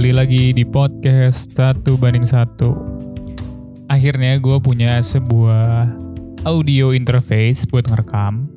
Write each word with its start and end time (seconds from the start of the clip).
kembali 0.00 0.16
lagi 0.16 0.56
di 0.56 0.64
podcast 0.64 1.52
satu 1.52 1.92
banding 2.00 2.24
satu. 2.24 2.72
Akhirnya 3.92 4.40
gue 4.40 4.56
punya 4.56 4.96
sebuah 5.04 5.92
audio 6.48 6.96
interface 6.96 7.68
buat 7.68 7.84
ngerekam. 7.84 8.48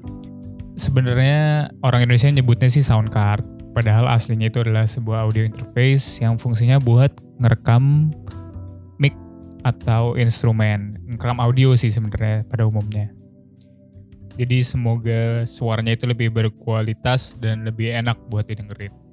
Sebenarnya 0.79 1.67
orang 1.83 2.07
Indonesia 2.07 2.31
nyebutnya 2.31 2.71
sih 2.71 2.79
sound 2.79 3.11
card, 3.11 3.43
padahal 3.75 4.07
aslinya 4.07 4.47
itu 4.47 4.63
adalah 4.63 4.87
sebuah 4.87 5.27
audio 5.27 5.43
interface 5.43 6.23
yang 6.23 6.39
fungsinya 6.39 6.79
buat 6.79 7.11
ngerekam 7.43 8.15
mic 8.95 9.11
atau 9.67 10.15
instrumen, 10.15 10.95
ngerekam 11.11 11.43
audio 11.43 11.75
sih 11.75 11.91
sebenarnya 11.91 12.47
pada 12.47 12.71
umumnya. 12.71 13.11
Jadi 14.39 14.63
semoga 14.63 15.43
suaranya 15.43 15.91
itu 15.91 16.07
lebih 16.07 16.31
berkualitas 16.31 17.35
dan 17.35 17.67
lebih 17.67 17.91
enak 17.91 18.15
buat 18.31 18.47
didengerin 18.47 19.03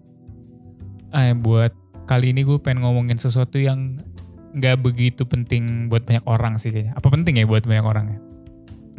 eh, 1.15 1.35
buat 1.35 1.73
kali 2.11 2.35
ini 2.35 2.43
gue 2.43 2.59
pengen 2.59 2.83
ngomongin 2.83 3.23
sesuatu 3.23 3.63
yang 3.63 4.03
nggak 4.51 4.83
begitu 4.83 5.23
penting 5.23 5.87
buat 5.87 6.03
banyak 6.03 6.27
orang 6.27 6.59
sih 6.59 6.75
kayaknya. 6.75 6.99
Apa 6.99 7.07
penting 7.07 7.39
ya 7.39 7.47
buat 7.47 7.63
banyak 7.63 7.87
orang 7.87 8.07
ya? 8.11 8.19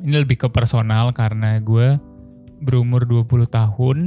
Ini 0.08 0.16
lebih 0.24 0.40
ke 0.40 0.48
personal 0.48 1.12
karena 1.12 1.60
gue 1.60 2.00
berumur 2.64 3.04
20 3.04 3.52
tahun 3.52 3.98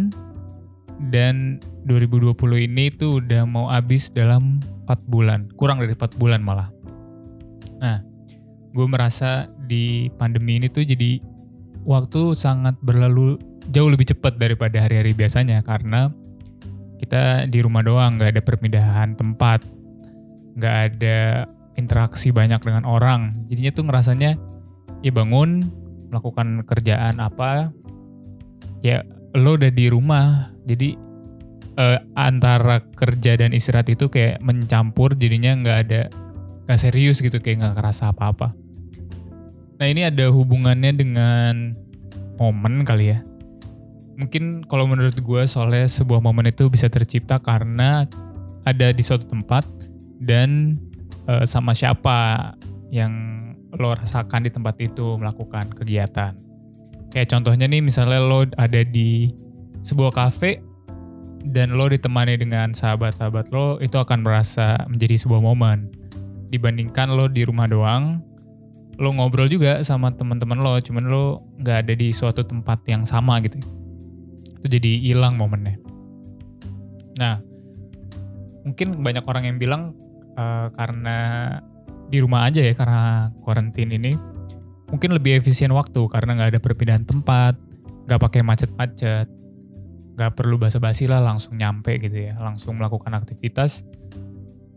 dan 1.13 1.61
2020 1.85 2.33
ini 2.65 2.89
tuh 2.89 3.21
udah 3.21 3.45
mau 3.45 3.69
habis 3.69 4.09
dalam 4.09 4.65
4 4.89 5.05
bulan. 5.05 5.53
Kurang 5.61 5.85
dari 5.85 5.93
4 5.93 6.17
bulan 6.17 6.41
malah. 6.41 6.73
Nah, 7.85 8.01
gue 8.73 8.87
merasa 8.89 9.53
di 9.69 10.09
pandemi 10.17 10.57
ini 10.57 10.73
tuh 10.73 10.89
jadi 10.89 11.21
waktu 11.85 12.33
sangat 12.33 12.81
berlalu 12.81 13.37
jauh 13.69 13.93
lebih 13.93 14.09
cepat 14.09 14.41
daripada 14.41 14.81
hari-hari 14.81 15.13
biasanya 15.13 15.61
karena 15.61 16.09
kita 16.99 17.51
di 17.51 17.59
rumah 17.61 17.83
doang 17.83 18.17
nggak 18.17 18.39
ada 18.39 18.43
perpindahan 18.43 19.19
tempat 19.19 19.65
nggak 20.55 20.77
ada 20.91 21.49
interaksi 21.75 22.31
banyak 22.31 22.63
dengan 22.63 22.87
orang. 22.87 23.35
Jadinya 23.51 23.73
tuh 23.75 23.85
ngerasanya 23.91 24.39
ya 25.03 25.11
bangun 25.11 25.67
melakukan 26.09 26.63
kerjaan 26.63 27.19
apa 27.19 27.75
ya 28.81 29.03
lo 29.35 29.59
udah 29.59 29.71
di 29.75 29.91
rumah. 29.91 30.55
Jadi 30.65 30.95
eh, 31.77 31.99
antara 32.15 32.81
kerja 32.95 33.35
dan 33.35 33.51
istirahat 33.51 33.91
itu 33.91 34.07
kayak 34.07 34.39
mencampur 34.41 35.19
jadinya 35.19 35.59
nggak 35.59 35.79
ada 35.89 36.03
nggak 36.65 36.81
serius 36.81 37.21
gitu 37.21 37.43
kayak 37.43 37.61
nggak 37.61 37.77
kerasa 37.83 38.15
apa-apa. 38.15 38.55
Nah 39.75 39.87
ini 39.91 40.07
ada 40.07 40.31
hubungannya 40.31 40.95
dengan 40.95 41.75
momen 42.39 42.87
kali 42.87 43.15
ya 43.15 43.19
mungkin 44.15 44.63
kalau 44.67 44.87
menurut 44.87 45.15
gue 45.19 45.43
soalnya 45.47 45.87
sebuah 45.91 46.23
momen 46.23 46.51
itu 46.51 46.71
bisa 46.71 46.87
tercipta 46.87 47.43
karena 47.43 48.07
ada 48.65 48.91
di 48.95 49.03
suatu 49.05 49.29
tempat 49.29 49.67
dan 50.23 50.79
uh, 51.29 51.45
sama 51.45 51.77
siapa 51.77 52.53
yang 52.89 53.13
lo 53.75 53.93
rasakan 53.93 54.47
di 54.47 54.51
tempat 54.55 54.79
itu 54.81 55.19
melakukan 55.19 55.75
kegiatan. 55.75 56.33
Kayak 57.11 57.29
contohnya 57.31 57.67
nih 57.67 57.83
misalnya 57.83 58.23
lo 58.23 58.47
ada 58.55 58.81
di 58.87 59.35
sebuah 59.83 60.15
kafe 60.15 60.63
dan 61.45 61.77
lo 61.77 61.91
ditemani 61.91 62.41
dengan 62.41 62.73
sahabat-sahabat 62.73 63.53
lo 63.53 63.77
itu 63.83 63.99
akan 63.99 64.25
merasa 64.25 64.81
menjadi 64.87 65.27
sebuah 65.27 65.43
momen. 65.43 65.91
Dibandingkan 66.55 67.11
lo 67.11 67.27
di 67.27 67.43
rumah 67.43 67.67
doang, 67.67 68.23
lo 68.97 69.11
ngobrol 69.11 69.51
juga 69.51 69.83
sama 69.83 70.15
teman-teman 70.15 70.63
lo, 70.63 70.79
cuman 70.79 71.05
lo 71.11 71.43
nggak 71.59 71.79
ada 71.85 71.95
di 71.99 72.15
suatu 72.15 72.47
tempat 72.47 72.79
yang 72.87 73.03
sama 73.03 73.43
gitu 73.43 73.59
itu 74.65 74.81
jadi 74.81 75.13
hilang 75.13 75.37
momennya. 75.37 75.77
Nah, 77.21 77.45
mungkin 78.65 79.05
banyak 79.05 79.25
orang 79.29 79.45
yang 79.45 79.61
bilang 79.61 79.93
uh, 80.41 80.73
karena 80.73 81.17
di 82.09 82.25
rumah 82.25 82.49
aja 82.49 82.65
ya 82.65 82.73
karena 82.73 83.29
karantin 83.45 83.93
ini 83.93 84.17
mungkin 84.89 85.13
lebih 85.13 85.37
efisien 85.37 85.69
waktu 85.77 86.01
karena 86.09 86.33
nggak 86.33 86.51
ada 86.57 86.61
perpindahan 86.65 87.05
tempat, 87.05 87.61
nggak 88.09 88.21
pakai 88.25 88.41
macet-macet, 88.41 89.29
nggak 90.17 90.33
perlu 90.33 90.57
basa-basi 90.57 91.05
lah 91.05 91.21
langsung 91.21 91.61
nyampe 91.61 92.01
gitu 92.01 92.33
ya, 92.33 92.35
langsung 92.41 92.81
melakukan 92.81 93.13
aktivitas. 93.13 93.85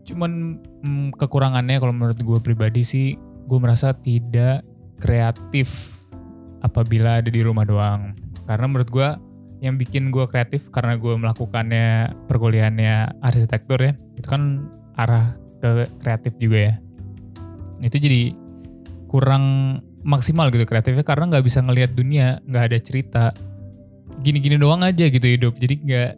Cuman 0.04 0.60
hmm, 0.84 1.16
kekurangannya 1.16 1.80
kalau 1.80 1.96
menurut 1.96 2.20
gue 2.20 2.38
pribadi 2.44 2.84
sih, 2.84 3.16
gue 3.48 3.58
merasa 3.60 3.96
tidak 3.96 4.64
kreatif 5.00 6.00
apabila 6.60 7.24
ada 7.24 7.30
di 7.32 7.40
rumah 7.40 7.64
doang. 7.64 8.12
Karena 8.48 8.66
menurut 8.66 8.90
gue 8.90 9.08
yang 9.58 9.74
bikin 9.76 10.14
gue 10.14 10.24
kreatif 10.30 10.70
karena 10.70 10.94
gue 10.94 11.14
melakukannya 11.18 12.14
perkuliahannya 12.30 13.22
arsitektur 13.22 13.78
ya. 13.82 13.92
Itu 14.14 14.26
kan 14.30 14.70
arah 14.94 15.34
ke 15.58 15.86
kreatif 16.02 16.38
juga 16.38 16.70
ya. 16.70 16.74
Itu 17.82 17.98
jadi 17.98 18.34
kurang 19.10 19.78
maksimal 20.06 20.52
gitu 20.54 20.62
kreatifnya 20.62 21.02
karena 21.02 21.26
nggak 21.34 21.44
bisa 21.44 21.58
ngelihat 21.64 21.90
dunia 21.94 22.38
nggak 22.46 22.64
ada 22.70 22.78
cerita. 22.78 23.24
Gini-gini 24.22 24.58
doang 24.58 24.82
aja 24.86 25.06
gitu 25.10 25.26
hidup. 25.26 25.58
Jadi 25.58 25.74
nggak 25.82 26.10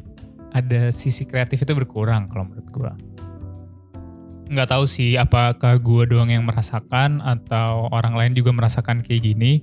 ada 0.51 0.91
sisi 0.91 1.25
kreatif 1.25 1.63
itu 1.63 1.73
berkurang 1.73 2.27
kalau 2.29 2.51
menurut 2.51 2.69
gue 2.69 2.93
nggak 4.51 4.67
tahu 4.67 4.83
sih 4.83 5.15
apakah 5.15 5.79
gue 5.79 6.11
doang 6.11 6.27
yang 6.27 6.43
merasakan 6.43 7.23
atau 7.23 7.87
orang 7.95 8.19
lain 8.19 8.33
juga 8.35 8.51
merasakan 8.51 8.99
kayak 9.07 9.23
gini 9.23 9.63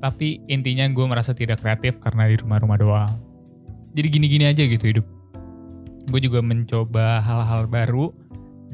tapi 0.00 0.40
intinya 0.48 0.88
gue 0.88 1.04
merasa 1.04 1.36
tidak 1.36 1.60
kreatif 1.60 2.00
karena 2.00 2.24
di 2.24 2.40
rumah-rumah 2.40 2.78
doang. 2.80 3.12
Jadi 3.92 4.08
gini-gini 4.08 4.44
aja 4.48 4.64
gitu 4.64 4.84
hidup. 4.88 5.06
Gue 6.08 6.20
juga 6.24 6.40
mencoba 6.40 7.20
hal-hal 7.20 7.68
baru 7.68 8.10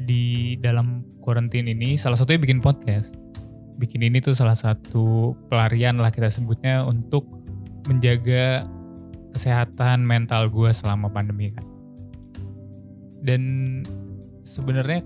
di 0.07 0.55
dalam 0.63 1.03
quarantine 1.19 1.75
ini. 1.75 1.99
Salah 1.99 2.15
satunya 2.15 2.39
bikin 2.39 2.63
podcast. 2.63 3.19
Bikin 3.77 4.07
ini 4.07 4.23
tuh 4.23 4.33
salah 4.33 4.55
satu 4.55 5.35
pelarian 5.51 5.99
lah 5.99 6.09
kita 6.09 6.31
sebutnya 6.31 6.87
untuk 6.87 7.27
menjaga 7.85 8.65
kesehatan 9.35 10.07
mental 10.07 10.47
gue 10.47 10.71
selama 10.71 11.11
pandemi 11.11 11.51
kan. 11.51 11.65
Dan 13.21 13.41
sebenarnya 14.47 15.03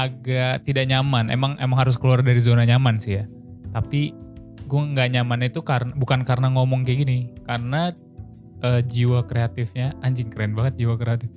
agak 0.00 0.64
tidak 0.64 0.88
nyaman. 0.88 1.28
Emang 1.28 1.54
emang 1.60 1.78
harus 1.78 2.00
keluar 2.00 2.24
dari 2.24 2.40
zona 2.40 2.64
nyaman 2.64 2.96
sih 2.98 3.20
ya. 3.20 3.24
Tapi 3.70 4.14
gue 4.64 4.82
nggak 4.96 5.08
nyaman 5.14 5.46
itu 5.46 5.60
karena 5.60 5.92
bukan 5.92 6.24
karena 6.24 6.48
ngomong 6.52 6.88
kayak 6.88 7.04
gini 7.04 7.18
karena 7.44 7.92
uh, 8.64 8.80
jiwa 8.80 9.28
kreatifnya 9.28 9.92
anjing 10.00 10.32
keren 10.32 10.56
banget 10.56 10.80
jiwa 10.80 10.94
kreatif. 10.96 11.30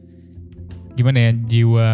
Gimana 0.95 1.29
ya 1.29 1.31
jiwa 1.35 1.89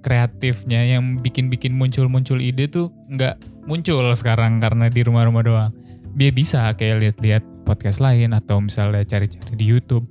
kreatifnya 0.00 0.86
yang 0.86 1.18
bikin-bikin 1.20 1.74
muncul-muncul 1.74 2.38
ide 2.38 2.70
tuh 2.70 2.94
nggak 3.10 3.36
muncul 3.66 4.06
sekarang 4.14 4.62
karena 4.62 4.86
di 4.88 5.02
rumah-rumah 5.02 5.42
doang. 5.44 5.72
Dia 6.16 6.30
bisa 6.32 6.72
kayak 6.72 6.96
lihat-lihat 7.04 7.44
podcast 7.68 8.00
lain 8.00 8.32
atau 8.32 8.62
misalnya 8.62 9.04
cari-cari 9.04 9.54
di 9.58 9.66
YouTube. 9.66 10.06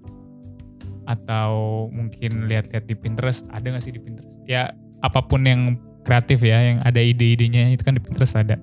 Atau 1.08 1.88
mungkin 1.96 2.52
lihat-lihat 2.52 2.86
di 2.86 2.94
Pinterest 2.94 3.47
ada 3.50 3.64
nggak 3.72 3.81
sih 3.81 3.96
di 3.96 4.02
Pinterest? 4.03 4.44
Ya 4.44 4.76
apa 5.00 5.24
pun 5.24 5.47
yang 5.47 5.80
kreatif 6.03 6.44
ya 6.44 6.76
yang 6.76 6.78
ada 6.84 7.00
ide-idenya 7.00 7.72
itu 7.72 7.84
kan 7.84 7.96
di 7.96 8.03
Pinterest 8.03 8.36
ada 8.36 8.59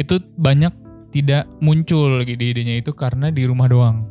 itu 0.00 0.18
banyak 0.34 0.72
tidak 1.14 1.46
muncul 1.62 2.18
ide-idenya 2.26 2.82
itu 2.82 2.90
karena 2.90 3.30
di 3.30 3.46
rumah 3.46 3.70
doang. 3.70 4.10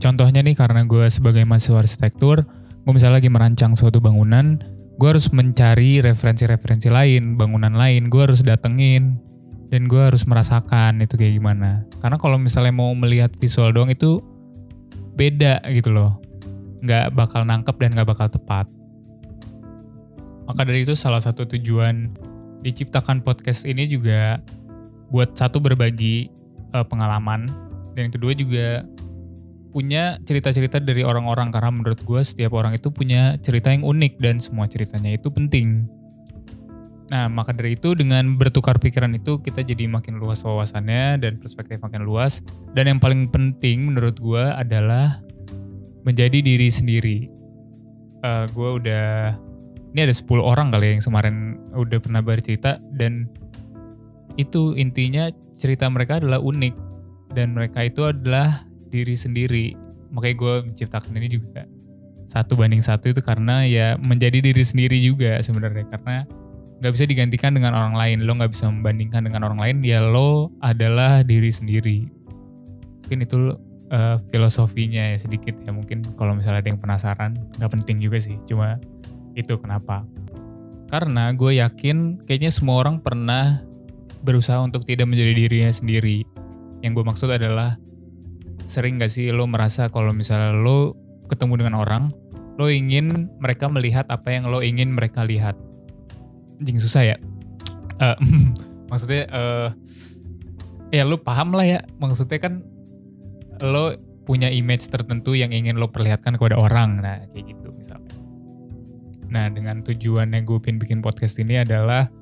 Contohnya 0.00 0.40
nih 0.42 0.56
karena 0.56 0.82
gue 0.88 1.06
sebagai 1.12 1.44
mahasiswa 1.44 1.84
arsitektur, 1.84 2.42
gue 2.82 2.92
misalnya 2.92 3.20
lagi 3.20 3.30
merancang 3.30 3.76
suatu 3.76 4.00
bangunan, 4.00 4.58
gue 4.96 5.08
harus 5.08 5.30
mencari 5.30 6.02
referensi-referensi 6.02 6.88
lain, 6.90 7.36
bangunan 7.38 7.76
lain, 7.76 8.08
gue 8.08 8.22
harus 8.24 8.42
datengin, 8.42 9.20
dan 9.72 9.88
gue 9.88 10.00
harus 10.00 10.28
merasakan 10.28 11.00
itu 11.00 11.14
kayak 11.14 11.38
gimana. 11.38 11.84
Karena 12.00 12.20
kalau 12.20 12.36
misalnya 12.36 12.76
mau 12.76 12.92
melihat 12.92 13.30
visual 13.38 13.70
doang 13.70 13.88
itu 13.92 14.20
beda 15.16 15.64
gitu 15.72 15.92
loh. 15.92 16.20
Nggak 16.82 17.14
bakal 17.14 17.46
nangkep 17.46 17.76
dan 17.78 17.94
nggak 17.94 18.08
bakal 18.10 18.28
tepat. 18.28 18.66
Maka 20.48 20.66
dari 20.66 20.82
itu 20.82 20.92
salah 20.98 21.22
satu 21.22 21.46
tujuan 21.46 22.12
diciptakan 22.60 23.22
podcast 23.22 23.64
ini 23.64 23.86
juga 23.86 24.36
buat 25.12 25.36
satu 25.36 25.60
berbagi 25.60 26.32
uh, 26.72 26.82
pengalaman 26.88 27.44
dan 27.92 28.08
kedua 28.08 28.32
juga 28.32 28.80
punya 29.72 30.20
cerita-cerita 30.24 30.80
dari 30.80 31.00
orang-orang 31.00 31.48
karena 31.48 31.72
menurut 31.72 32.00
gue 32.04 32.20
setiap 32.20 32.52
orang 32.52 32.76
itu 32.76 32.92
punya 32.92 33.40
cerita 33.40 33.72
yang 33.72 33.84
unik 33.84 34.20
dan 34.20 34.36
semua 34.36 34.68
ceritanya 34.68 35.16
itu 35.16 35.32
penting. 35.32 35.88
Nah 37.08 37.28
maka 37.28 37.56
dari 37.56 37.76
itu 37.76 37.96
dengan 37.96 38.36
bertukar 38.36 38.76
pikiran 38.76 39.16
itu 39.16 39.40
kita 39.40 39.64
jadi 39.64 39.88
makin 39.88 40.20
luas 40.20 40.44
wawasannya 40.44 41.20
dan 41.20 41.40
perspektif 41.40 41.80
makin 41.80 42.04
luas 42.04 42.44
dan 42.76 42.88
yang 42.88 43.00
paling 43.00 43.28
penting 43.32 43.92
menurut 43.92 44.16
gue 44.20 44.44
adalah 44.44 45.20
menjadi 46.04 46.44
diri 46.44 46.68
sendiri. 46.68 47.18
Uh, 48.22 48.44
gue 48.52 48.70
udah 48.80 49.32
ini 49.92 50.00
ada 50.08 50.14
10 50.14 50.24
orang 50.40 50.72
kali 50.72 50.88
ya 50.88 50.92
yang 50.96 51.04
kemarin 51.04 51.36
udah 51.76 51.98
pernah 52.00 52.20
bercerita 52.24 52.80
dan 52.96 53.28
itu 54.36 54.76
intinya 54.76 55.28
cerita 55.52 55.88
mereka 55.88 56.18
adalah 56.18 56.40
unik. 56.40 56.74
Dan 57.32 57.56
mereka 57.56 57.84
itu 57.88 58.04
adalah 58.04 58.68
diri 58.92 59.16
sendiri. 59.16 59.72
Makanya 60.12 60.36
gue 60.36 60.54
menciptakan 60.68 61.16
ini 61.16 61.28
juga. 61.32 61.64
Satu 62.28 62.56
banding 62.56 62.84
satu 62.84 63.12
itu 63.12 63.20
karena 63.24 63.64
ya 63.64 63.96
menjadi 64.00 64.40
diri 64.44 64.64
sendiri 64.64 65.00
juga 65.00 65.40
sebenarnya. 65.40 65.88
Karena 65.88 66.28
nggak 66.80 66.92
bisa 66.92 67.04
digantikan 67.08 67.56
dengan 67.56 67.72
orang 67.72 67.96
lain. 67.96 68.28
Lo 68.28 68.36
nggak 68.36 68.52
bisa 68.52 68.68
membandingkan 68.68 69.24
dengan 69.24 69.48
orang 69.48 69.60
lain 69.60 69.76
ya 69.80 70.04
lo 70.04 70.52
adalah 70.60 71.24
diri 71.24 71.48
sendiri. 71.48 72.04
Mungkin 73.06 73.18
itu 73.24 73.56
uh, 73.92 74.16
filosofinya 74.28 75.16
ya 75.16 75.18
sedikit 75.20 75.56
ya. 75.64 75.72
Mungkin 75.72 76.16
kalau 76.20 76.36
misalnya 76.36 76.64
ada 76.64 76.68
yang 76.68 76.80
penasaran 76.80 77.40
nggak 77.56 77.72
penting 77.72 77.96
juga 78.02 78.20
sih. 78.20 78.36
Cuma 78.44 78.76
itu 79.32 79.56
kenapa. 79.56 80.04
Karena 80.92 81.32
gue 81.32 81.56
yakin 81.56 82.20
kayaknya 82.28 82.52
semua 82.52 82.84
orang 82.84 83.00
pernah 83.00 83.64
berusaha 84.22 84.58
untuk 84.62 84.86
tidak 84.86 85.10
menjadi 85.10 85.34
dirinya 85.34 85.72
sendiri 85.74 86.22
yang 86.82 86.94
gue 86.94 87.04
maksud 87.06 87.30
adalah 87.30 87.78
sering 88.66 88.98
gak 88.98 89.10
sih 89.10 89.30
lo 89.34 89.46
merasa 89.46 89.90
kalau 89.90 90.14
misalnya 90.14 90.54
lo 90.54 90.94
ketemu 91.28 91.62
dengan 91.62 91.74
orang 91.78 92.04
lo 92.60 92.68
ingin 92.68 93.32
mereka 93.40 93.68
melihat 93.68 94.04
apa 94.12 94.28
yang 94.28 94.48
lo 94.48 94.60
ingin 94.60 94.92
mereka 94.92 95.24
lihat. 95.24 95.56
Anjing 96.60 96.78
susah 96.80 97.02
ya. 97.14 97.16
Uh, 97.98 98.16
maksudnya 98.90 99.24
uh, 99.32 99.68
ya 100.92 101.08
lo 101.08 101.20
paham 101.20 101.56
lah 101.56 101.64
ya. 101.64 101.80
Maksudnya 101.96 102.38
kan 102.38 102.62
lo 103.62 103.96
punya 104.22 104.52
image 104.52 104.86
tertentu 104.86 105.34
yang 105.34 105.50
ingin 105.50 105.80
lo 105.80 105.88
perlihatkan 105.88 106.36
kepada 106.36 106.60
orang. 106.60 107.00
Nah 107.00 107.24
kayak 107.32 107.56
gitu 107.56 107.72
misalnya. 107.72 108.14
Nah 109.32 109.48
dengan 109.48 109.80
tujuannya 109.80 110.44
gue 110.44 110.58
bikin 110.60 110.76
bikin 110.76 110.98
podcast 111.00 111.40
ini 111.40 111.64
adalah 111.64 112.12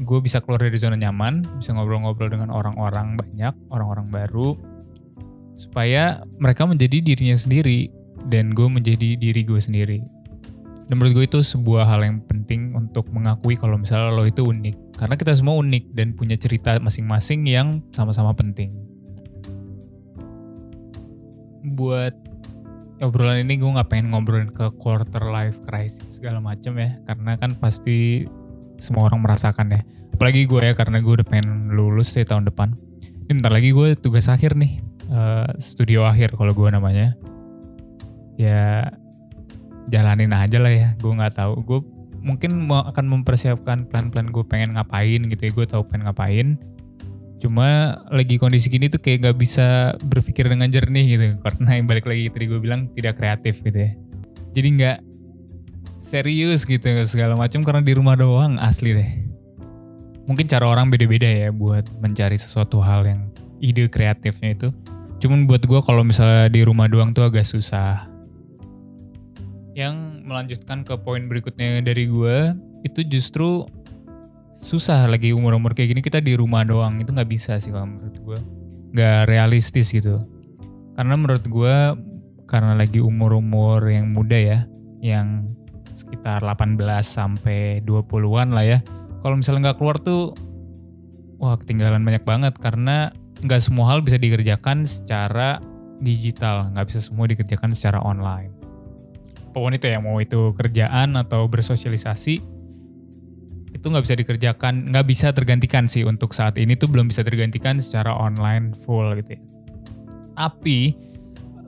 gue 0.00 0.18
bisa 0.24 0.40
keluar 0.40 0.64
dari 0.64 0.80
zona 0.80 0.96
nyaman, 0.96 1.44
bisa 1.60 1.76
ngobrol-ngobrol 1.76 2.32
dengan 2.32 2.48
orang-orang 2.48 3.20
banyak, 3.20 3.52
orang-orang 3.68 4.08
baru, 4.08 4.56
supaya 5.60 6.24
mereka 6.40 6.64
menjadi 6.64 7.04
dirinya 7.04 7.36
sendiri 7.36 7.92
dan 8.32 8.56
gue 8.56 8.64
menjadi 8.64 9.20
diri 9.20 9.44
gue 9.44 9.60
sendiri. 9.60 10.00
Dan 10.88 10.98
menurut 10.98 11.22
gue 11.22 11.24
itu 11.30 11.40
sebuah 11.44 11.86
hal 11.86 12.02
yang 12.02 12.18
penting 12.26 12.74
untuk 12.74 13.06
mengakui 13.14 13.54
kalau 13.54 13.78
misalnya 13.78 14.10
lo 14.10 14.26
itu 14.26 14.42
unik. 14.42 14.98
Karena 14.98 15.14
kita 15.14 15.36
semua 15.38 15.54
unik 15.60 15.94
dan 15.94 16.16
punya 16.18 16.34
cerita 16.34 16.80
masing-masing 16.82 17.46
yang 17.46 17.78
sama-sama 17.94 18.34
penting. 18.34 18.74
Buat 21.62 22.16
obrolan 22.98 23.46
ini 23.46 23.62
gue 23.62 23.70
gak 23.70 23.86
pengen 23.86 24.10
ngobrolin 24.10 24.50
ke 24.50 24.66
quarter 24.82 25.30
life 25.30 25.62
crisis 25.62 26.18
segala 26.18 26.42
macam 26.42 26.74
ya. 26.74 26.98
Karena 27.06 27.38
kan 27.38 27.54
pasti 27.54 28.26
semua 28.80 29.06
orang 29.06 29.22
merasakan 29.22 29.76
ya. 29.76 29.80
Apalagi 30.16 30.48
gue 30.48 30.60
ya 30.60 30.74
karena 30.74 30.98
gue 31.04 31.20
udah 31.20 31.26
pengen 31.28 31.72
lulus 31.76 32.16
di 32.16 32.26
tahun 32.26 32.48
depan. 32.48 32.74
Ini 33.28 33.38
bentar 33.38 33.52
lagi 33.52 33.70
gue 33.70 33.94
tugas 33.94 34.26
akhir 34.26 34.56
nih. 34.58 34.82
Uh, 35.10 35.46
studio 35.58 36.06
akhir 36.06 36.38
kalau 36.38 36.54
gue 36.54 36.70
namanya 36.70 37.18
ya 38.38 38.86
jalanin 39.90 40.32
aja 40.32 40.56
lah 40.56 40.72
ya 40.72 40.88
gue 40.96 41.12
nggak 41.12 41.34
tahu 41.34 41.60
gue 41.66 41.80
mungkin 42.24 42.68
mau 42.68 42.84
akan 42.88 43.20
mempersiapkan 43.20 43.84
plan-plan 43.88 44.28
gue 44.32 44.44
pengen 44.46 44.76
ngapain 44.76 45.20
gitu 45.28 45.42
ya 45.44 45.52
gue 45.52 45.66
tahu 45.66 45.82
pengen 45.88 46.08
ngapain 46.08 46.48
cuma 47.40 48.00
lagi 48.12 48.36
kondisi 48.36 48.68
gini 48.68 48.92
tuh 48.92 49.00
kayak 49.00 49.32
gak 49.32 49.36
bisa 49.40 49.96
berpikir 50.04 50.44
dengan 50.44 50.68
jernih 50.68 51.04
gitu 51.16 51.26
karena 51.40 51.80
yang 51.80 51.88
balik 51.88 52.04
lagi 52.04 52.28
tadi 52.28 52.44
gue 52.48 52.60
bilang 52.60 52.92
tidak 52.92 53.16
kreatif 53.16 53.64
gitu 53.64 53.88
ya 53.88 53.90
jadi 54.52 54.68
nggak 54.76 54.96
serius 56.00 56.64
gitu 56.64 56.88
segala 57.04 57.36
macam 57.36 57.60
karena 57.60 57.84
di 57.84 57.92
rumah 57.92 58.16
doang 58.16 58.56
asli 58.56 58.96
deh. 58.96 59.10
Mungkin 60.24 60.48
cara 60.48 60.64
orang 60.64 60.88
beda-beda 60.88 61.28
ya 61.28 61.52
buat 61.52 61.84
mencari 62.00 62.40
sesuatu 62.40 62.80
hal 62.80 63.04
yang 63.04 63.28
ide 63.60 63.84
kreatifnya 63.92 64.56
itu. 64.56 64.68
Cuman 65.20 65.44
buat 65.44 65.60
gue 65.68 65.80
kalau 65.84 66.00
misalnya 66.00 66.48
di 66.48 66.64
rumah 66.64 66.88
doang 66.88 67.12
tuh 67.12 67.28
agak 67.28 67.44
susah. 67.44 68.08
Yang 69.76 70.24
melanjutkan 70.24 70.82
ke 70.82 70.96
poin 70.96 71.28
berikutnya 71.28 71.84
dari 71.84 72.08
gue 72.08 72.48
itu 72.88 73.04
justru 73.04 73.68
susah 74.60 75.04
lagi 75.04 75.36
umur-umur 75.36 75.76
kayak 75.76 75.92
gini. 75.92 76.00
Kita 76.00 76.24
di 76.24 76.32
rumah 76.32 76.64
doang 76.64 76.96
itu 76.96 77.12
nggak 77.12 77.28
bisa 77.28 77.60
sih 77.60 77.68
kalau 77.68 77.92
menurut 77.92 78.16
gue 78.16 78.38
nggak 78.96 79.28
realistis 79.28 79.92
gitu. 79.92 80.16
Karena 80.96 81.14
menurut 81.20 81.44
gue 81.44 81.76
karena 82.48 82.72
lagi 82.74 82.98
umur-umur 82.98 83.84
yang 83.92 84.10
muda 84.10 84.36
ya 84.36 84.58
yang 85.00 85.48
sekitar 86.00 86.40
18 86.40 86.80
sampai 87.04 87.84
20-an 87.84 88.56
lah 88.56 88.64
ya. 88.64 88.78
Kalau 89.20 89.36
misalnya 89.36 89.70
nggak 89.70 89.78
keluar 89.78 90.00
tuh 90.00 90.32
wah 91.40 91.56
ketinggalan 91.60 92.04
banyak 92.04 92.24
banget 92.24 92.54
karena 92.56 93.12
nggak 93.40 93.60
semua 93.60 93.92
hal 93.92 94.04
bisa 94.04 94.20
dikerjakan 94.20 94.84
secara 94.84 95.60
digital 96.00 96.72
nggak 96.72 96.86
bisa 96.88 97.00
semua 97.04 97.28
dikerjakan 97.28 97.76
secara 97.76 98.00
online. 98.00 98.52
Apa 99.50 99.58
pun 99.60 99.72
itu 99.74 99.86
ya 99.88 99.98
mau 100.00 100.16
itu 100.20 100.56
kerjaan 100.56 101.16
atau 101.20 101.44
bersosialisasi 101.48 102.60
itu 103.70 103.86
nggak 103.86 104.04
bisa 104.04 104.16
dikerjakan 104.18 104.92
nggak 104.92 105.06
bisa 105.08 105.32
tergantikan 105.32 105.88
sih 105.88 106.04
untuk 106.04 106.36
saat 106.36 106.58
ini 106.60 106.76
tuh 106.76 106.90
belum 106.90 107.08
bisa 107.08 107.24
tergantikan 107.24 107.80
secara 107.80 108.12
online 108.12 108.76
full 108.76 109.12
gitu 109.20 109.36
ya. 109.36 109.40
Tapi 110.36 110.78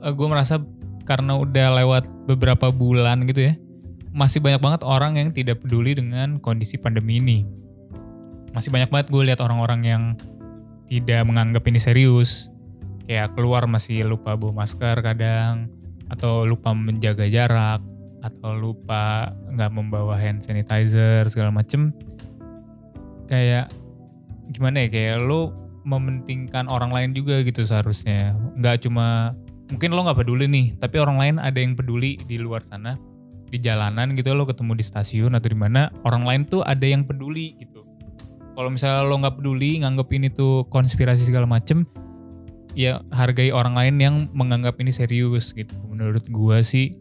eh, 0.01 0.13
gue 0.13 0.27
merasa 0.29 0.61
karena 1.03 1.35
udah 1.35 1.83
lewat 1.83 2.03
beberapa 2.29 2.71
bulan 2.71 3.27
gitu 3.27 3.51
ya 3.51 3.53
masih 4.13 4.39
banyak 4.39 4.61
banget 4.61 4.81
orang 4.85 5.17
yang 5.17 5.29
tidak 5.33 5.65
peduli 5.65 5.97
dengan 5.97 6.37
kondisi 6.37 6.77
pandemi 6.77 7.17
ini. 7.17 7.41
Masih 8.53 8.69
banyak 8.69 8.93
banget 8.93 9.07
gue 9.09 9.23
lihat 9.25 9.41
orang-orang 9.41 9.81
yang 9.81 10.03
tidak 10.85 11.25
menganggap 11.25 11.65
ini 11.65 11.81
serius. 11.81 12.53
Kayak 13.09 13.33
keluar 13.33 13.65
masih 13.65 14.05
lupa 14.05 14.37
bawa 14.37 14.63
masker 14.63 15.01
kadang 15.01 15.67
atau 16.07 16.45
lupa 16.45 16.71
menjaga 16.77 17.25
jarak 17.25 17.81
atau 18.23 18.55
lupa 18.55 19.33
nggak 19.49 19.71
membawa 19.73 20.15
hand 20.15 20.45
sanitizer 20.45 21.25
segala 21.27 21.49
macem. 21.49 21.89
Kayak 23.25 23.67
gimana 24.53 24.85
ya 24.85 24.89
kayak 24.93 25.17
lo 25.25 25.57
mementingkan 25.83 26.69
orang 26.69 26.93
lain 26.93 27.11
juga 27.17 27.41
gitu 27.41 27.65
seharusnya. 27.65 28.29
Nggak 28.55 28.85
cuma 28.85 29.33
mungkin 29.73 29.89
lo 29.89 30.05
nggak 30.05 30.21
peduli 30.21 30.45
nih 30.45 30.65
tapi 30.77 31.01
orang 31.01 31.17
lain 31.17 31.35
ada 31.41 31.57
yang 31.57 31.73
peduli 31.73 32.21
di 32.29 32.37
luar 32.37 32.61
sana 32.61 32.93
di 33.53 33.61
jalanan 33.61 34.17
gitu 34.17 34.33
lo 34.33 34.49
ketemu 34.49 34.81
di 34.81 34.83
stasiun 34.83 35.37
atau 35.37 35.45
di 35.45 35.57
mana 35.57 35.93
orang 36.01 36.25
lain 36.25 36.41
tuh 36.49 36.65
ada 36.65 36.89
yang 36.89 37.05
peduli 37.05 37.53
gitu 37.61 37.85
kalau 38.53 38.69
misalnya 38.73 39.05
lo 39.05 39.15
nggak 39.21 39.37
peduli 39.37 39.81
nganggep 39.81 40.09
ini 40.13 40.27
tuh 40.33 40.65
konspirasi 40.69 41.25
segala 41.25 41.45
macem 41.45 41.85
ya 42.73 43.01
hargai 43.13 43.53
orang 43.53 43.77
lain 43.77 43.95
yang 44.01 44.15
menganggap 44.33 44.77
ini 44.81 44.89
serius 44.93 45.53
gitu. 45.53 45.73
Menurut 45.89 46.25
gue 46.25 46.57
sih 46.65 46.93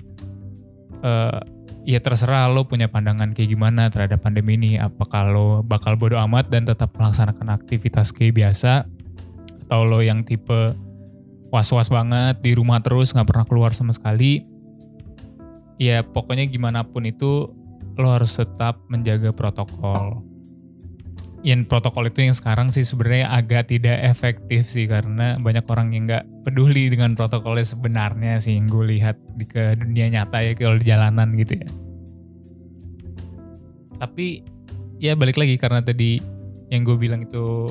uh, 1.04 1.40
ya 1.82 1.98
terserah 1.98 2.48
lo 2.52 2.68
punya 2.68 2.86
pandangan 2.88 3.32
kayak 3.36 3.52
gimana 3.52 3.88
terhadap 3.88 4.24
pandemi 4.24 4.56
ini. 4.56 4.72
Apakah 4.80 5.32
lo 5.32 5.48
bakal 5.64 5.96
bodo 5.96 6.20
amat 6.20 6.52
dan 6.52 6.68
tetap 6.68 6.92
melaksanakan 6.96 7.52
aktivitas 7.52 8.12
kayak 8.12 8.36
biasa 8.36 8.88
atau 9.68 9.88
lo 9.88 10.04
yang 10.04 10.24
tipe 10.24 10.76
was-was 11.52 11.92
banget 11.92 12.40
di 12.40 12.56
rumah 12.56 12.80
terus 12.80 13.12
nggak 13.12 13.28
pernah 13.28 13.46
keluar 13.48 13.72
sama 13.76 13.92
sekali. 13.92 14.44
Ya 15.82 16.06
pokoknya 16.06 16.46
gimana 16.46 16.86
pun 16.86 17.02
itu 17.02 17.50
lo 17.98 18.08
harus 18.14 18.38
tetap 18.38 18.78
menjaga 18.86 19.34
protokol 19.34 20.22
yang 21.42 21.66
protokol 21.66 22.06
itu 22.06 22.22
yang 22.22 22.34
sekarang 22.38 22.70
sih 22.70 22.86
sebenarnya 22.86 23.26
agak 23.34 23.74
tidak 23.74 23.98
efektif 24.06 24.62
sih 24.70 24.86
karena 24.86 25.34
banyak 25.42 25.66
orang 25.66 25.90
yang 25.90 26.06
nggak 26.06 26.24
peduli 26.46 26.86
dengan 26.86 27.18
protokolnya 27.18 27.66
sebenarnya 27.66 28.38
sih 28.38 28.54
yang 28.54 28.70
gue 28.70 28.94
lihat 28.94 29.18
di 29.34 29.42
ke 29.42 29.74
dunia 29.74 30.06
nyata 30.06 30.38
ya 30.38 30.54
kalau 30.54 30.78
di 30.78 30.86
jalanan 30.86 31.34
gitu 31.34 31.58
ya. 31.58 31.68
Tapi 33.98 34.46
ya 35.02 35.18
balik 35.18 35.34
lagi 35.34 35.58
karena 35.58 35.82
tadi 35.82 36.22
yang 36.70 36.86
gue 36.86 36.94
bilang 36.94 37.26
itu 37.26 37.66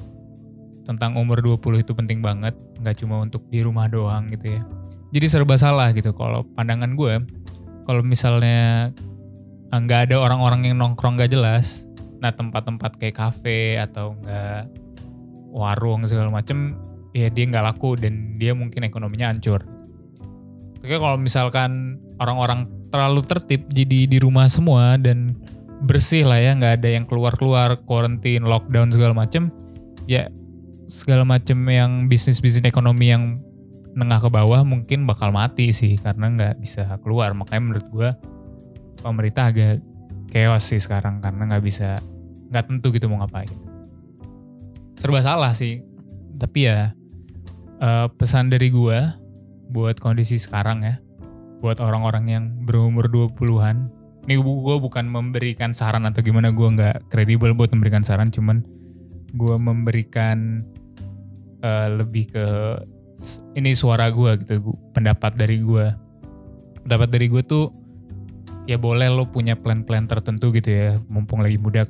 tentang 0.84 1.16
umur 1.16 1.40
20 1.40 1.88
itu 1.88 1.96
penting 1.96 2.20
banget, 2.20 2.52
nggak 2.84 3.00
cuma 3.00 3.24
untuk 3.24 3.48
di 3.48 3.64
rumah 3.64 3.88
doang 3.88 4.28
gitu 4.36 4.52
ya. 4.52 4.62
Jadi 5.16 5.26
serba 5.32 5.56
salah 5.56 5.96
gitu 5.96 6.12
kalau 6.12 6.44
pandangan 6.60 6.92
gue, 6.96 7.24
kalau 7.92 8.08
misalnya 8.08 8.96
nggak 9.72 10.08
ada 10.08 10.16
orang-orang 10.24 10.72
yang 10.72 10.80
nongkrong 10.80 11.20
gak 11.20 11.32
jelas, 11.36 11.84
Nah 12.22 12.30
tempat-tempat 12.30 13.02
kayak 13.02 13.18
kafe 13.18 13.82
atau 13.82 14.14
enggak 14.22 14.70
warung 15.52 16.06
segala 16.08 16.32
macem 16.32 16.78
ya 17.12 17.28
dia 17.28 17.44
nggak 17.50 17.66
laku 17.76 18.00
dan 18.00 18.40
dia 18.40 18.56
mungkin 18.56 18.88
ekonominya 18.88 19.34
hancur. 19.34 19.66
Oke 20.80 20.96
kalau 20.96 21.18
misalkan 21.20 22.00
orang-orang 22.22 22.70
terlalu 22.94 23.26
tertib 23.26 23.68
jadi 23.68 24.08
di 24.08 24.18
rumah 24.22 24.48
semua 24.48 24.96
dan 24.96 25.36
bersih 25.82 26.24
lah 26.30 26.38
ya 26.38 26.54
nggak 26.56 26.74
ada 26.82 26.90
yang 26.94 27.04
keluar-keluar 27.10 27.82
quarantine 27.90 28.46
lockdown 28.46 28.94
segala 28.94 29.18
macem 29.18 29.50
ya 30.06 30.30
segala 30.86 31.26
macem 31.26 31.58
yang 31.68 32.06
bisnis-bisnis 32.06 32.64
ekonomi 32.70 33.10
yang 33.10 33.42
nengah 33.92 34.24
ke 34.24 34.30
bawah 34.32 34.64
mungkin 34.64 35.04
bakal 35.04 35.36
mati 35.36 35.76
sih 35.76 36.00
karena 36.00 36.32
nggak 36.32 36.56
bisa 36.64 36.88
keluar 37.04 37.36
makanya 37.36 37.62
menurut 37.62 37.88
gue 37.92 38.10
pemerintah 39.04 39.52
agak 39.52 39.84
chaos 40.32 40.64
sih 40.64 40.80
sekarang 40.80 41.20
karena 41.20 41.52
nggak 41.52 41.64
bisa 41.64 42.00
nggak 42.52 42.66
tentu 42.72 42.96
gitu 42.96 43.12
mau 43.12 43.24
ngapain 43.24 43.52
serba 44.96 45.20
salah 45.20 45.52
sih 45.52 45.84
tapi 46.40 46.72
ya 46.72 46.96
uh, 47.84 48.08
pesan 48.16 48.48
dari 48.48 48.72
gue 48.72 49.00
buat 49.72 50.00
kondisi 50.00 50.40
sekarang 50.40 50.84
ya 50.88 50.96
buat 51.62 51.78
orang-orang 51.78 52.26
yang 52.28 52.46
berumur 52.66 53.06
20-an. 53.08 53.88
Ini 54.26 54.38
gue 54.38 54.78
bukan 54.82 55.06
memberikan 55.06 55.74
saran 55.74 56.10
atau 56.10 56.26
gimana, 56.26 56.50
gue 56.50 56.68
nggak 56.68 57.10
kredibel 57.14 57.54
buat 57.54 57.70
memberikan 57.74 58.02
saran, 58.02 58.34
cuman 58.34 58.66
gue 59.34 59.56
memberikan 59.62 60.66
uh, 61.62 61.88
lebih 62.02 62.34
ke 62.34 62.46
ini 63.54 63.76
suara 63.78 64.10
gue 64.10 64.42
gitu, 64.42 64.74
pendapat 64.92 65.38
dari 65.38 65.62
gue. 65.62 65.86
Pendapat 66.82 67.10
dari 67.14 67.30
gue 67.30 67.42
tuh 67.46 67.70
ya 68.70 68.78
boleh 68.78 69.10
lo 69.10 69.30
punya 69.30 69.58
plan-plan 69.58 70.06
tertentu 70.06 70.54
gitu 70.54 70.70
ya, 70.70 70.90
mumpung 71.10 71.42
lagi 71.42 71.58
muda. 71.58 71.86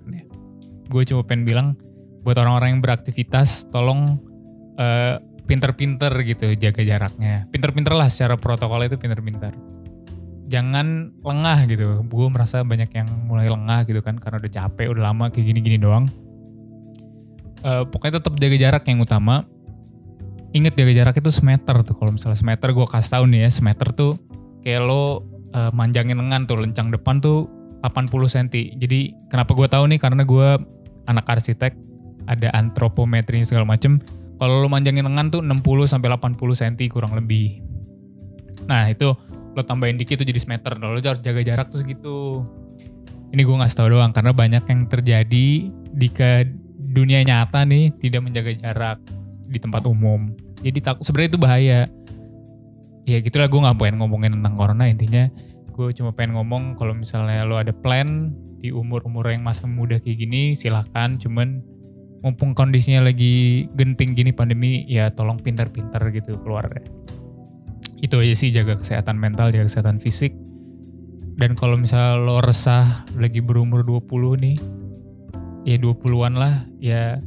Gue 0.92 1.04
cuma 1.08 1.24
pengen 1.24 1.44
bilang 1.48 1.68
buat 2.22 2.36
orang-orang 2.38 2.78
yang 2.78 2.82
beraktivitas, 2.84 3.68
tolong 3.72 4.20
uh, 4.78 5.18
pinter-pinter 5.48 6.12
gitu 6.24 6.56
jaga 6.56 6.84
jaraknya. 6.84 7.48
Pinter-pinter 7.52 7.92
lah 7.92 8.08
secara 8.08 8.40
protokol 8.40 8.88
itu 8.88 8.96
pinter-pinter. 8.96 9.52
Jangan 10.52 11.16
lengah 11.24 11.64
gitu. 11.72 12.04
Gue 12.08 12.28
merasa 12.28 12.64
banyak 12.64 12.92
yang 12.92 13.08
mulai 13.28 13.48
lengah 13.48 13.88
gitu 13.88 14.04
kan 14.04 14.20
karena 14.20 14.40
udah 14.40 14.52
capek, 14.52 14.92
udah 14.92 15.04
lama 15.12 15.32
kayak 15.32 15.48
gini-gini 15.48 15.80
doang. 15.80 16.08
Uh, 17.64 17.88
pokoknya 17.88 18.20
tetap 18.20 18.36
jaga 18.40 18.58
jarak 18.60 18.84
yang 18.88 19.00
utama. 19.00 19.48
Ingat 20.52 20.76
jaga 20.76 20.92
jarak 20.92 21.16
itu 21.16 21.32
semeter 21.32 21.76
tuh. 21.88 21.96
Kalau 21.96 22.12
misalnya 22.12 22.36
semeter 22.36 22.76
gue 22.76 22.88
kasih 22.88 23.12
tau 23.16 23.24
nih 23.24 23.48
ya, 23.48 23.50
semeter 23.50 23.88
tuh 23.96 24.20
kayak 24.62 24.84
lo 24.84 25.24
uh, 25.56 25.72
manjangin 25.72 26.20
lengan 26.20 26.44
tuh 26.44 26.60
lencang 26.60 26.92
depan 26.92 27.24
tuh 27.24 27.48
80 27.88 28.12
cm. 28.28 28.48
Jadi 28.78 29.16
kenapa 29.32 29.56
gue 29.56 29.68
tahu 29.72 29.88
nih 29.88 30.00
karena 30.00 30.28
gue 30.28 30.50
anak 31.08 31.26
arsitek 31.26 31.74
ada 32.30 32.54
antropometri 32.54 33.42
segala 33.42 33.66
macem 33.66 33.98
kalau 34.38 34.62
lo 34.62 34.68
manjangin 34.70 35.06
lengan 35.06 35.30
tuh 35.34 35.42
60 35.42 35.88
sampai 35.88 36.10
80 36.18 36.36
cm 36.36 36.76
kurang 36.92 37.14
lebih. 37.16 37.62
Nah, 38.68 38.92
itu 38.92 39.14
lo 39.56 39.62
tambahin 39.64 39.96
dikit 39.96 40.20
tuh 40.20 40.28
jadi 40.28 40.42
semeter. 40.42 40.76
Lo 40.82 41.00
harus 41.00 41.22
jaga 41.24 41.42
jarak 41.46 41.72
tuh 41.72 41.80
segitu. 41.86 42.44
Ini 43.32 43.42
gue 43.48 43.56
ngasih 43.56 43.78
tau 43.80 43.88
doang 43.88 44.12
karena 44.12 44.36
banyak 44.36 44.68
yang 44.68 44.82
terjadi 44.92 45.48
di 45.72 46.08
ke 46.12 46.44
dunia 46.92 47.24
nyata 47.24 47.64
nih 47.64 47.96
tidak 48.04 48.28
menjaga 48.28 48.52
jarak 48.60 48.98
di 49.52 49.60
tempat 49.60 49.84
umum. 49.86 50.32
Jadi 50.64 50.80
takut 50.80 51.04
sebenarnya 51.04 51.30
itu 51.36 51.42
bahaya. 51.42 51.80
Ya 53.04 53.18
gitulah 53.20 53.52
gue 53.52 53.60
nggak 53.60 53.78
pengen 53.78 53.98
ngomongin 54.00 54.32
tentang 54.40 54.56
corona 54.56 54.88
intinya 54.88 55.28
gue 55.72 55.88
cuma 55.98 56.12
pengen 56.14 56.38
ngomong 56.38 56.78
kalau 56.78 56.94
misalnya 56.94 57.48
lo 57.48 57.58
ada 57.58 57.74
plan 57.74 58.30
di 58.62 58.70
umur-umur 58.70 59.26
yang 59.34 59.42
masih 59.42 59.66
muda 59.66 59.98
kayak 59.98 60.22
gini 60.22 60.54
silahkan 60.54 61.18
cuman 61.18 61.64
mumpung 62.22 62.54
kondisinya 62.54 63.02
lagi 63.10 63.66
genting 63.74 64.14
gini 64.14 64.30
pandemi 64.30 64.86
ya 64.86 65.10
tolong 65.10 65.42
pintar-pintar 65.42 66.06
gitu 66.14 66.38
keluar. 66.46 66.70
Itu 67.98 68.22
aja 68.22 68.34
sih 68.38 68.54
jaga 68.54 68.78
kesehatan 68.78 69.18
mental, 69.18 69.50
jaga 69.50 69.66
kesehatan 69.66 69.98
fisik. 69.98 70.34
Dan 71.38 71.58
kalau 71.58 71.82
misalnya 71.82 72.22
lo 72.22 72.38
resah 72.38 73.10
lagi 73.18 73.42
berumur 73.42 73.82
20 73.82 74.38
nih, 74.38 74.58
ya 75.66 75.76
20-an 75.82 76.34
lah, 76.38 76.70
ya 76.78 77.18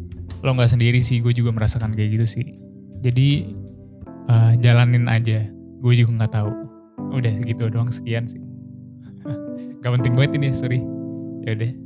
lo 0.44 0.52
nggak 0.52 0.76
sendiri 0.76 1.00
sih, 1.00 1.24
gue 1.24 1.32
juga 1.32 1.56
merasakan 1.56 1.96
kayak 1.96 2.20
gitu 2.20 2.26
sih. 2.28 2.46
Jadi 3.00 3.48
uh, 4.28 4.52
jalanin 4.60 5.08
aja, 5.08 5.48
gue 5.80 5.92
juga 5.96 6.20
nggak 6.20 6.32
tahu. 6.36 6.52
Udah 7.16 7.32
gitu 7.48 7.72
doang 7.72 7.88
sekian 7.88 8.28
sih. 8.28 8.44
gak 9.80 9.92
penting 10.00 10.12
banget 10.12 10.36
ini, 10.36 10.52
sorry. 10.52 10.84
Ya 11.48 11.56
udah. 11.56 11.83